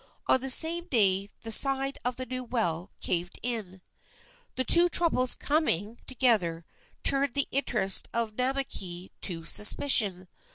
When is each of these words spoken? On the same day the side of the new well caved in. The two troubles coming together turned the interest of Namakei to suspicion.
On 0.25 0.41
the 0.41 0.49
same 0.49 0.85
day 0.85 1.29
the 1.41 1.51
side 1.51 1.99
of 2.03 2.15
the 2.15 2.25
new 2.25 2.43
well 2.43 2.89
caved 2.99 3.39
in. 3.43 3.83
The 4.55 4.63
two 4.63 4.89
troubles 4.89 5.35
coming 5.35 5.99
together 6.07 6.65
turned 7.03 7.35
the 7.35 7.47
interest 7.51 8.09
of 8.11 8.33
Namakei 8.35 9.11
to 9.21 9.45
suspicion. 9.45 10.27